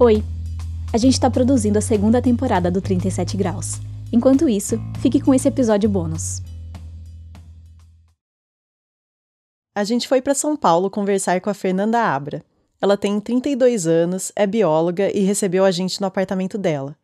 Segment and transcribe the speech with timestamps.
[0.00, 0.22] Oi!
[0.92, 3.80] A gente está produzindo a segunda temporada do 37 Graus.
[4.12, 6.40] Enquanto isso, fique com esse episódio bônus.
[9.74, 12.44] A gente foi para São Paulo conversar com a Fernanda Abra.
[12.80, 16.96] Ela tem 32 anos, é bióloga e recebeu a gente no apartamento dela.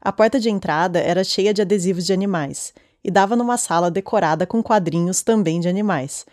[0.00, 2.72] A porta de entrada era cheia de adesivos de animais
[3.04, 6.24] e dava numa sala decorada com quadrinhos também de animais.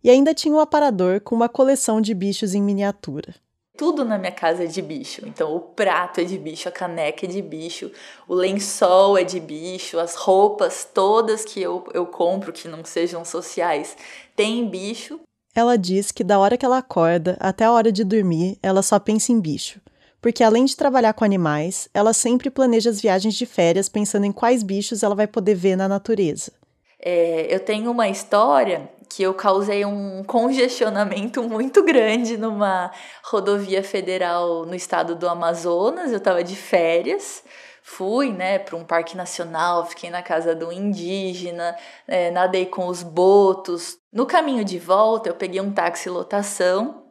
[0.00, 3.34] E ainda tinha um aparador com uma coleção de bichos em miniatura.
[3.78, 5.22] Tudo na minha casa é de bicho.
[5.24, 7.92] Então, o prato é de bicho, a caneca é de bicho,
[8.26, 13.24] o lençol é de bicho, as roupas todas que eu, eu compro que não sejam
[13.24, 13.96] sociais
[14.34, 15.20] têm bicho.
[15.54, 18.98] Ela diz que da hora que ela acorda até a hora de dormir, ela só
[18.98, 19.80] pensa em bicho.
[20.20, 24.32] Porque além de trabalhar com animais, ela sempre planeja as viagens de férias pensando em
[24.32, 26.50] quais bichos ela vai poder ver na natureza.
[26.98, 32.92] É, eu tenho uma história que eu causei um congestionamento muito grande numa
[33.24, 36.12] rodovia federal no estado do Amazonas.
[36.12, 37.42] Eu estava de férias,
[37.82, 41.74] fui né, para um parque nacional, fiquei na casa do indígena,
[42.06, 43.98] é, nadei com os botos.
[44.12, 47.02] No caminho de volta, eu peguei um táxi lotação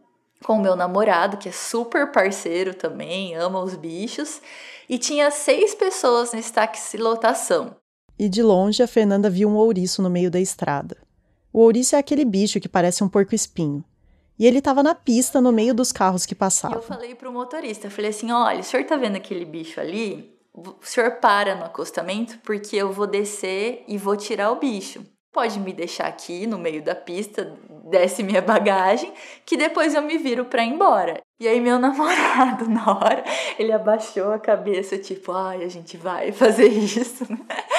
[0.46, 4.42] com o meu namorado, que é super parceiro também, ama os bichos,
[4.88, 7.76] e tinha seis pessoas nesse táxi lotação.
[8.18, 11.06] E de longe a Fernanda viu um ouriço no meio da estrada.
[11.58, 13.84] O ouriço é aquele bicho que parece um porco-espinho.
[14.38, 16.78] E ele estava na pista no meio dos carros que passavam.
[16.78, 20.38] Eu falei pro motorista, falei assim: "Olha, o senhor tá vendo aquele bicho ali?
[20.54, 25.04] O senhor para no acostamento porque eu vou descer e vou tirar o bicho.
[25.34, 27.58] Pode me deixar aqui no meio da pista,
[27.90, 29.12] desce minha bagagem,
[29.44, 31.22] que depois eu me viro para ir embora".
[31.40, 33.24] E aí meu namorado, na hora,
[33.58, 37.26] ele abaixou a cabeça, tipo, ai, a gente vai fazer isso.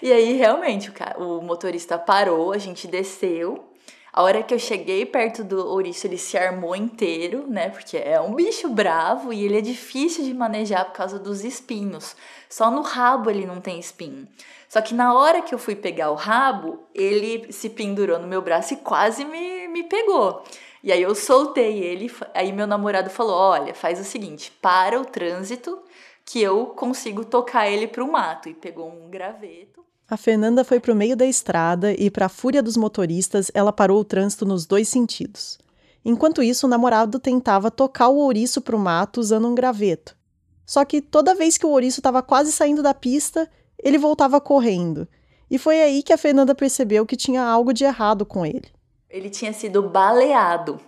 [0.00, 3.68] E aí, realmente, o, o motorista parou, a gente desceu.
[4.12, 7.68] A hora que eu cheguei perto do ouriço, ele se armou inteiro, né?
[7.68, 12.16] Porque é um bicho bravo e ele é difícil de manejar por causa dos espinhos.
[12.48, 14.26] Só no rabo ele não tem espinho.
[14.68, 18.42] Só que na hora que eu fui pegar o rabo, ele se pendurou no meu
[18.42, 20.42] braço e quase me, me pegou.
[20.82, 25.04] E aí eu soltei ele, aí meu namorado falou: "Olha, faz o seguinte, para o
[25.04, 25.78] trânsito
[26.24, 28.48] que eu consigo tocar ele para o mato".
[28.48, 32.30] E pegou um graveto a Fernanda foi para o meio da estrada e, para a
[32.30, 35.58] fúria dos motoristas, ela parou o trânsito nos dois sentidos.
[36.02, 40.16] Enquanto isso, o namorado tentava tocar o ouriço para o mato usando um graveto.
[40.64, 45.06] Só que toda vez que o ouriço estava quase saindo da pista, ele voltava correndo.
[45.50, 48.68] E foi aí que a Fernanda percebeu que tinha algo de errado com ele.
[49.10, 50.80] Ele tinha sido baleado.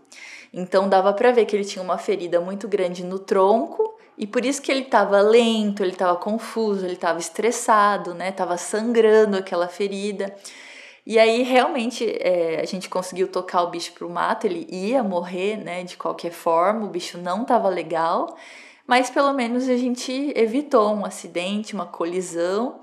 [0.53, 4.44] Então dava para ver que ele tinha uma ferida muito grande no tronco e por
[4.44, 8.31] isso que ele estava lento, ele estava confuso, ele estava estressado, né?
[8.31, 10.36] Tava sangrando aquela ferida.
[11.06, 15.56] E aí realmente é, a gente conseguiu tocar o bicho pro mato, ele ia morrer,
[15.56, 15.84] né?
[15.84, 18.36] De qualquer forma, o bicho não estava legal,
[18.86, 22.78] mas pelo menos a gente evitou um acidente, uma colisão.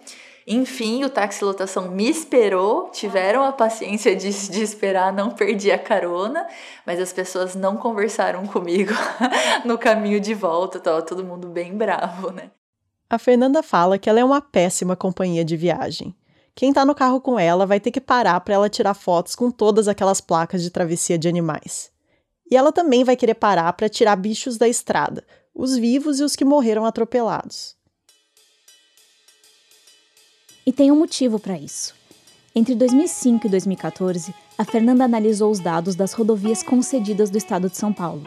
[0.49, 5.77] Enfim, o táxi lotação me esperou, tiveram a paciência de, de esperar, não perdi a
[5.77, 6.47] carona,
[6.85, 8.93] mas as pessoas não conversaram comigo
[9.65, 12.49] no caminho de volta, tava todo mundo bem bravo, né?
[13.09, 16.15] A Fernanda fala que ela é uma péssima companhia de viagem.
[16.55, 19.51] Quem tá no carro com ela vai ter que parar para ela tirar fotos com
[19.51, 21.91] todas aquelas placas de travessia de animais.
[22.49, 26.37] E ela também vai querer parar para tirar bichos da estrada, os vivos e os
[26.37, 27.76] que morreram atropelados.
[30.67, 31.95] E tem um motivo para isso.
[32.53, 37.77] Entre 2005 e 2014, a Fernanda analisou os dados das rodovias concedidas do estado de
[37.77, 38.23] São Paulo.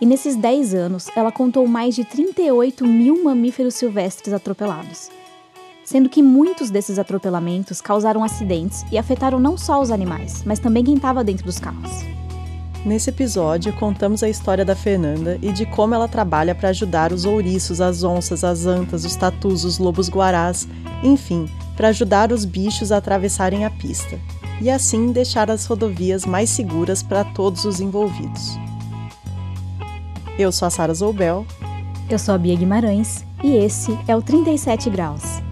[0.00, 5.10] E nesses 10 anos, ela contou mais de 38 mil mamíferos silvestres atropelados.
[5.84, 10.84] Sendo que muitos desses atropelamentos causaram acidentes e afetaram não só os animais, mas também
[10.84, 11.90] quem estava dentro dos carros.
[12.86, 17.24] Nesse episódio, contamos a história da Fernanda e de como ela trabalha para ajudar os
[17.24, 20.68] ouriços, as onças, as antas, os tatus, os lobos guarás,
[21.02, 24.20] enfim, para ajudar os bichos a atravessarem a pista
[24.60, 28.56] e assim deixar as rodovias mais seguras para todos os envolvidos.
[30.38, 31.44] Eu sou a Sara Zoubel.
[32.08, 35.45] Eu sou a Bia Guimarães e esse é o 37 Graus.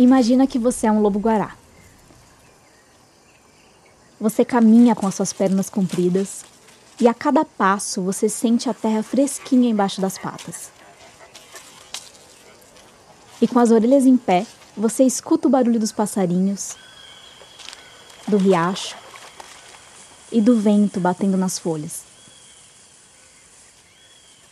[0.00, 1.54] Imagina que você é um lobo-guará.
[4.18, 6.42] Você caminha com as suas pernas compridas
[6.98, 10.70] e a cada passo você sente a terra fresquinha embaixo das patas.
[13.42, 16.78] E com as orelhas em pé, você escuta o barulho dos passarinhos,
[18.26, 18.96] do riacho
[20.32, 22.04] e do vento batendo nas folhas.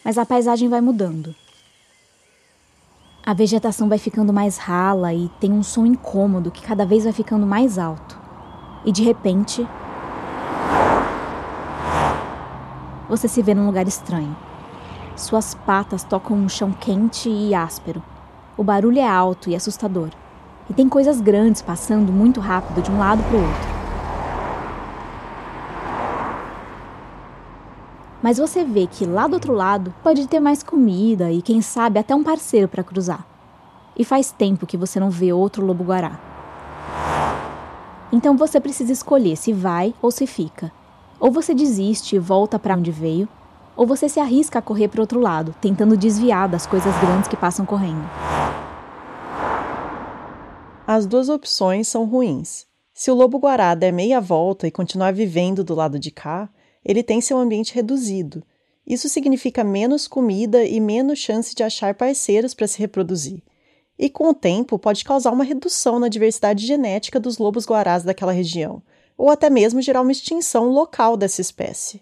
[0.05, 1.35] Mas a paisagem vai mudando.
[3.29, 7.13] A vegetação vai ficando mais rala e tem um som incômodo que cada vez vai
[7.13, 8.19] ficando mais alto.
[8.87, 9.69] E de repente,
[13.07, 14.35] você se vê num lugar estranho.
[15.15, 18.03] Suas patas tocam um chão quente e áspero.
[18.57, 20.09] O barulho é alto e assustador.
[20.71, 23.78] E tem coisas grandes passando muito rápido de um lado para o outro.
[28.23, 31.99] Mas você vê que lá do outro lado pode ter mais comida e quem sabe
[31.99, 33.27] até um parceiro para cruzar.
[33.97, 36.19] E faz tempo que você não vê outro lobo-guará.
[38.13, 40.73] Então você precisa escolher se vai ou se fica.
[41.21, 43.29] Ou você desiste e volta para onde veio,
[43.77, 47.37] ou você se arrisca a correr para outro lado, tentando desviar das coisas grandes que
[47.37, 48.05] passam correndo.
[50.87, 52.67] As duas opções são ruins.
[52.95, 56.49] Se o lobo-guará der meia volta e continuar vivendo do lado de cá,
[56.89, 58.43] ele tem seu ambiente reduzido.
[58.87, 63.43] Isso significa menos comida e menos chance de achar parceiros para se reproduzir.
[63.99, 68.33] E com o tempo pode causar uma redução na diversidade genética dos lobos guarás daquela
[68.33, 68.83] região,
[69.19, 72.01] ou até mesmo gerar uma extinção local dessa espécie.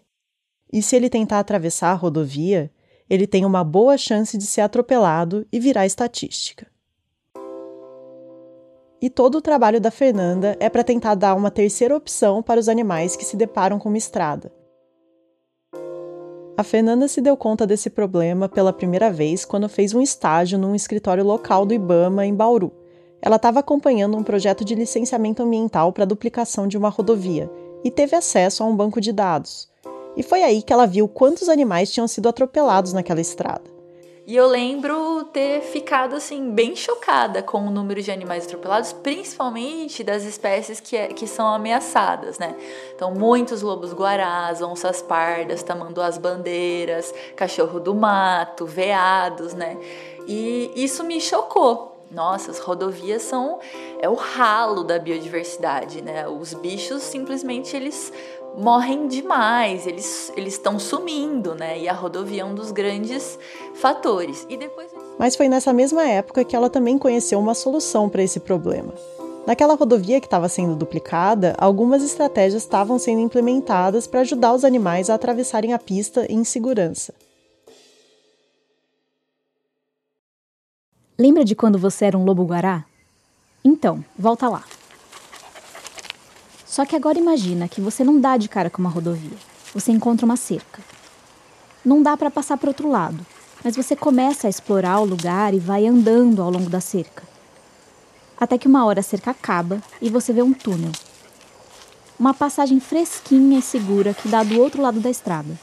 [0.73, 2.71] E se ele tentar atravessar a rodovia,
[3.11, 6.67] ele tem uma boa chance de ser atropelado e virar estatística.
[9.01, 12.69] E todo o trabalho da Fernanda é para tentar dar uma terceira opção para os
[12.69, 14.53] animais que se deparam com uma estrada,
[16.57, 20.75] a Fernanda se deu conta desse problema pela primeira vez quando fez um estágio num
[20.75, 22.73] escritório local do Ibama em Bauru.
[23.21, 27.51] Ela estava acompanhando um projeto de licenciamento ambiental para duplicação de uma rodovia
[27.85, 29.69] e teve acesso a um banco de dados.
[30.17, 33.76] E foi aí que ela viu quantos animais tinham sido atropelados naquela estrada.
[34.27, 40.03] E eu lembro ter ficado assim bem chocada com o número de animais atropelados, principalmente
[40.03, 42.57] das espécies que, é, que são ameaçadas, né?
[42.93, 49.79] Então, muitos lobos guarás, onças pardas, tamanduás bandeiras, cachorro do mato, veados, né?
[50.27, 51.97] E isso me chocou.
[52.11, 53.61] Nossa, as rodovias são
[54.01, 56.27] é o ralo da biodiversidade, né?
[56.29, 58.13] Os bichos simplesmente eles
[58.57, 61.79] morrem demais, eles estão sumindo, né?
[61.79, 63.39] E a rodovia é um dos grandes
[63.75, 64.47] fatores.
[64.49, 64.91] E depois...
[65.19, 68.95] Mas foi nessa mesma época que ela também conheceu uma solução para esse problema.
[69.47, 75.09] Naquela rodovia que estava sendo duplicada, algumas estratégias estavam sendo implementadas para ajudar os animais
[75.09, 77.15] a atravessarem a pista em segurança.
[81.19, 82.85] Lembra de quando você era um lobo-guará?
[83.65, 84.65] Então, volta lá.
[86.77, 89.39] Só que agora imagina que você não dá de cara com uma rodovia.
[89.73, 90.83] Você encontra uma cerca.
[91.83, 93.25] Não dá para passar para outro lado,
[93.65, 97.23] mas você começa a explorar o lugar e vai andando ao longo da cerca.
[98.39, 100.93] Até que uma hora a cerca acaba e você vê um túnel.
[102.21, 105.59] Uma passagem fresquinha e segura que dá do outro lado da estrada.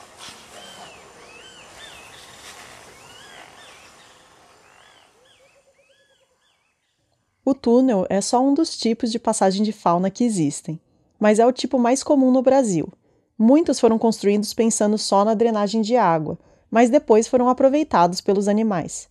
[7.46, 10.82] O túnel é só um dos tipos de passagem de fauna que existem
[11.24, 12.92] mas é o tipo mais comum no Brasil.
[13.40, 16.38] Muitos foram construídos pensando só na drenagem de água,
[16.70, 19.08] mas depois foram aproveitados pelos animais.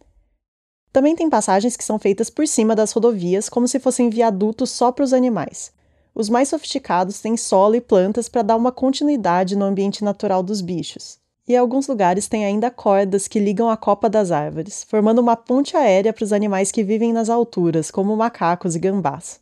[0.92, 4.92] Também tem passagens que são feitas por cima das rodovias, como se fossem viadutos só
[4.92, 5.72] para os animais.
[6.14, 10.60] Os mais sofisticados têm solo e plantas para dar uma continuidade no ambiente natural dos
[10.60, 11.16] bichos.
[11.48, 15.78] E alguns lugares têm ainda cordas que ligam a copa das árvores, formando uma ponte
[15.78, 19.41] aérea para os animais que vivem nas alturas, como macacos e gambás.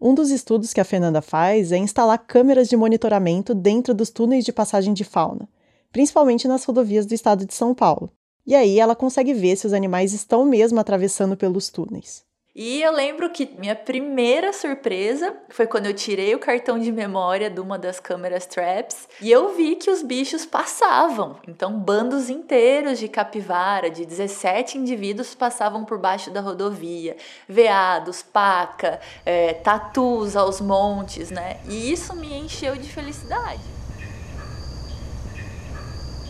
[0.00, 4.46] Um dos estudos que a Fernanda faz é instalar câmeras de monitoramento dentro dos túneis
[4.46, 5.46] de passagem de fauna,
[5.92, 8.10] principalmente nas rodovias do estado de São Paulo.
[8.46, 12.24] E aí ela consegue ver se os animais estão mesmo atravessando pelos túneis.
[12.54, 17.48] E eu lembro que minha primeira surpresa foi quando eu tirei o cartão de memória
[17.48, 21.36] de uma das câmeras traps e eu vi que os bichos passavam.
[21.46, 27.16] Então, bandos inteiros de capivara, de 17 indivíduos, passavam por baixo da rodovia.
[27.48, 31.58] Veados, paca, é, tatus aos montes, né?
[31.68, 33.62] E isso me encheu de felicidade.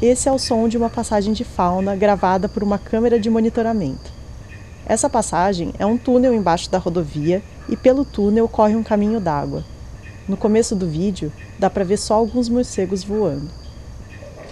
[0.02, 4.19] Esse é o som de uma passagem de fauna gravada por uma câmera de monitoramento.
[4.86, 9.64] Essa passagem é um túnel embaixo da rodovia e pelo túnel corre um caminho d'água.
[10.26, 13.48] No começo do vídeo, dá para ver só alguns morcegos voando.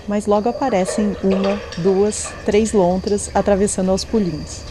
[0.07, 4.63] Mas logo aparecem uma, duas, três lontras atravessando aos pulinhos.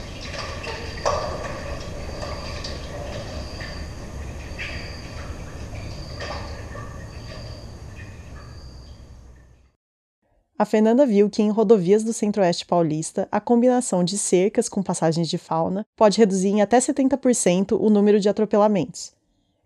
[10.60, 15.30] A Fernanda viu que em rodovias do Centro-Oeste paulista, a combinação de cercas com passagens
[15.30, 19.14] de fauna pode reduzir em até 70% o número de atropelamentos.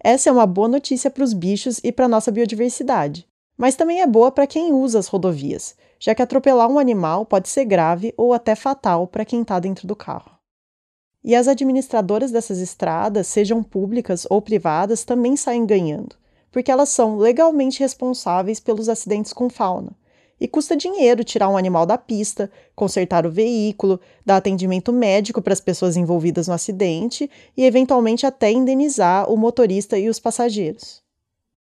[0.04, 3.26] Essa é uma boa notícia para os bichos e para nossa biodiversidade,
[3.58, 7.48] mas também é boa para quem usa as rodovias, já que atropelar um animal pode
[7.48, 10.32] ser grave ou até fatal para quem está dentro do carro.
[11.24, 16.18] E as administradoras dessas estradas, sejam públicas ou privadas, também saem ganhando,
[16.52, 20.01] porque elas são legalmente responsáveis pelos acidentes com fauna.
[20.42, 25.54] E custa dinheiro tirar um animal da pista, consertar o veículo, dar atendimento médico para
[25.54, 31.04] as pessoas envolvidas no acidente e, eventualmente, até indenizar o motorista e os passageiros.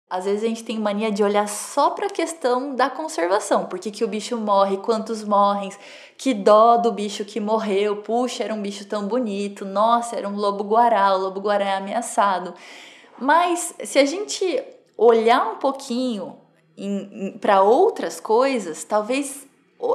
[0.09, 3.67] Às vezes a gente tem mania de olhar só para a questão da conservação.
[3.67, 4.79] Por que, que o bicho morre?
[4.79, 5.71] Quantos morrem?
[6.17, 7.97] Que dó do bicho que morreu.
[7.97, 9.67] Puxa, era um bicho tão bonito.
[9.67, 11.15] Nossa, era um lobo-guará.
[11.15, 12.55] O lobo-guará é ameaçado.
[13.19, 14.63] Mas se a gente
[14.97, 16.42] olhar um pouquinho
[17.41, 19.47] para outras coisas, talvez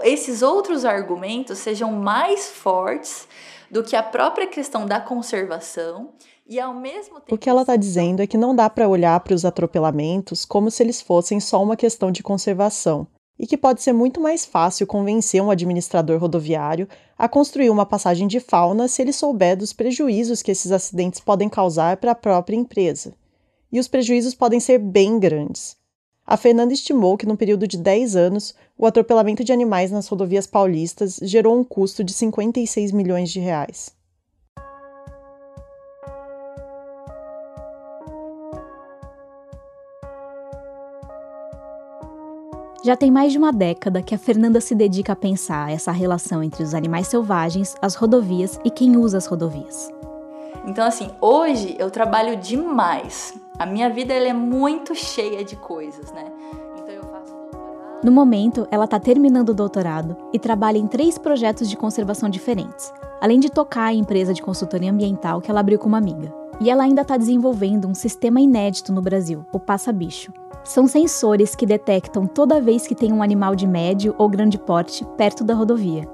[0.03, 3.27] esses outros argumentos sejam mais fortes
[3.69, 6.09] do que a própria questão da conservação
[6.47, 7.35] e ao mesmo tempo.
[7.35, 10.71] O que ela está dizendo é que não dá para olhar para os atropelamentos como
[10.71, 13.07] se eles fossem só uma questão de conservação,
[13.39, 18.27] e que pode ser muito mais fácil convencer um administrador rodoviário a construir uma passagem
[18.27, 22.55] de fauna se ele souber dos prejuízos que esses acidentes podem causar para a própria
[22.55, 23.13] empresa.
[23.71, 25.75] E os prejuízos podem ser bem grandes.
[26.29, 30.45] A Fernanda estimou que, no período de 10 anos, o atropelamento de animais nas rodovias
[30.45, 33.95] paulistas gerou um custo de 56 milhões de reais.
[42.83, 46.43] Já tem mais de uma década que a Fernanda se dedica a pensar essa relação
[46.43, 49.89] entre os animais selvagens, as rodovias e quem usa as rodovias.
[50.65, 53.33] Então, assim, hoje eu trabalho demais.
[53.59, 56.25] A minha vida ela é muito cheia de coisas, né?
[56.77, 58.03] Então eu faço doutorado.
[58.03, 62.93] No momento, ela está terminando o doutorado e trabalha em três projetos de conservação diferentes,
[63.19, 66.31] além de tocar a empresa de consultoria ambiental que ela abriu com uma amiga.
[66.59, 70.31] E ela ainda está desenvolvendo um sistema inédito no Brasil, o Passa Bicho,
[70.63, 75.05] são sensores que detectam toda vez que tem um animal de médio ou grande porte
[75.17, 76.07] perto da rodovia.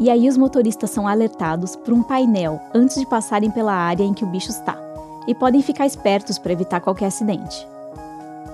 [0.00, 4.12] E aí os motoristas são alertados por um painel antes de passarem pela área em
[4.12, 4.76] que o bicho está,
[5.26, 7.66] e podem ficar espertos para evitar qualquer acidente.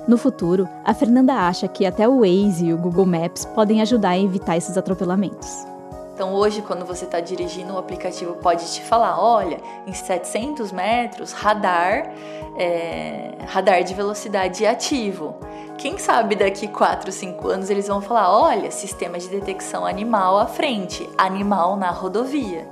[0.07, 4.11] No futuro, a Fernanda acha que até o Waze e o Google Maps podem ajudar
[4.11, 5.67] a evitar esses atropelamentos.
[6.15, 11.33] Então hoje, quando você está dirigindo, o aplicativo pode te falar, olha, em 700 metros,
[11.33, 12.11] radar,
[12.57, 15.35] é, radar de velocidade ativo.
[15.77, 20.47] Quem sabe daqui 4, 5 anos eles vão falar, olha, sistema de detecção animal à
[20.47, 22.67] frente, animal na rodovia.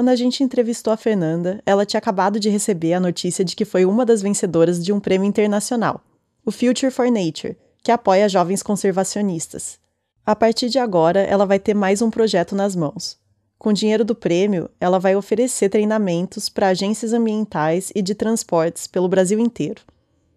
[0.00, 3.66] Quando a gente entrevistou a Fernanda, ela tinha acabado de receber a notícia de que
[3.66, 6.00] foi uma das vencedoras de um prêmio internacional,
[6.42, 9.78] o Future for Nature, que apoia jovens conservacionistas.
[10.24, 13.18] A partir de agora, ela vai ter mais um projeto nas mãos.
[13.58, 18.86] Com o dinheiro do prêmio, ela vai oferecer treinamentos para agências ambientais e de transportes
[18.86, 19.82] pelo Brasil inteiro.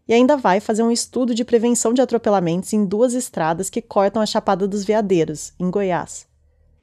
[0.05, 4.21] E ainda vai fazer um estudo de prevenção de atropelamentos em duas estradas que cortam
[4.21, 6.32] a Chapada dos Veadeiros, em Goiás.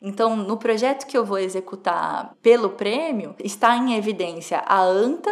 [0.02, 5.30] Então, no projeto que eu vou executar pelo prêmio, está em evidência a anta,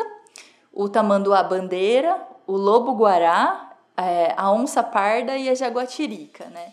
[0.73, 6.73] o tamanduá bandeira, o lobo guará, é, a onça parda e a jaguatirica, né?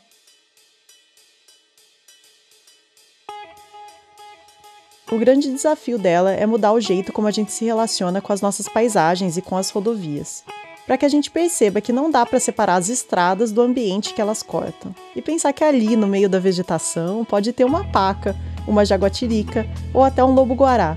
[5.09, 8.41] O grande desafio dela é mudar o jeito como a gente se relaciona com as
[8.41, 10.43] nossas paisagens e com as rodovias
[10.86, 14.22] para que a gente perceba que não dá para separar as estradas do ambiente que
[14.22, 14.94] elas cortam.
[15.15, 18.36] E pensar que ali, no meio da vegetação, pode ter uma paca,
[18.68, 20.96] uma jaguatirica ou até um lobo-guará,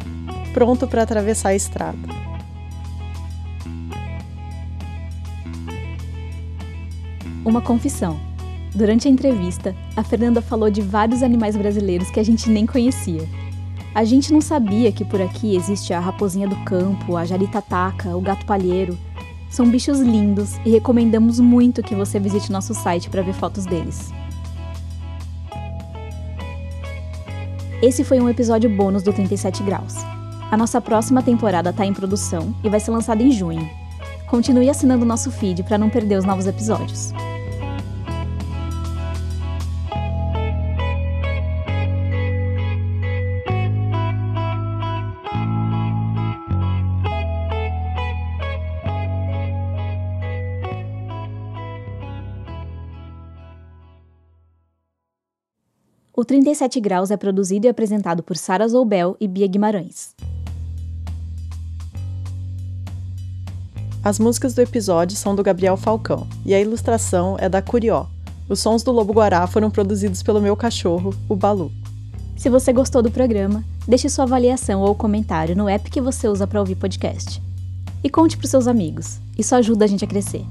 [0.52, 1.98] pronto para atravessar a estrada.
[7.44, 8.20] Uma confissão.
[8.74, 13.26] Durante a entrevista, a Fernanda falou de vários animais brasileiros que a gente nem conhecia.
[13.94, 18.20] A gente não sabia que por aqui existe a raposinha do campo, a jaritataca, o
[18.20, 18.96] gato palheiro,
[19.48, 24.12] são bichos lindos e recomendamos muito que você visite nosso site para ver fotos deles.
[27.80, 29.94] Esse foi um episódio bônus do 37 Graus.
[30.50, 33.68] A nossa próxima temporada está em produção e vai ser lançada em junho.
[34.28, 37.12] Continue assinando nosso feed para não perder os novos episódios.
[56.18, 60.16] O 37 Graus é produzido e apresentado por Sara Zoubel e Bia Guimarães.
[64.02, 68.06] As músicas do episódio são do Gabriel Falcão e a ilustração é da Curió.
[68.48, 71.70] Os sons do Lobo Guará foram produzidos pelo meu cachorro, o Balu.
[72.36, 76.48] Se você gostou do programa, deixe sua avaliação ou comentário no app que você usa
[76.48, 77.40] para ouvir podcast.
[78.02, 79.20] E conte para seus amigos.
[79.38, 80.44] Isso ajuda a gente a crescer.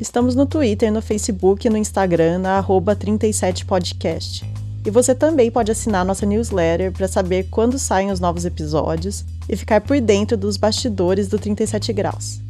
[0.00, 4.51] Estamos no Twitter, no Facebook e no Instagram na 37podcast.
[4.84, 9.56] E você também pode assinar nossa newsletter para saber quando saem os novos episódios e
[9.56, 12.40] ficar por dentro dos bastidores do 37 Graus.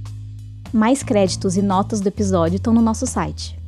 [0.72, 3.61] Mais créditos e notas do episódio estão no nosso site